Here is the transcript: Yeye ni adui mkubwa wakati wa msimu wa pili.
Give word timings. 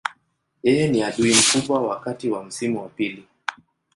Yeye 0.63 0.87
ni 0.87 0.99
adui 1.03 1.35
mkubwa 1.35 1.81
wakati 1.81 2.29
wa 2.29 2.43
msimu 2.43 2.81
wa 2.81 2.89
pili. 2.89 3.27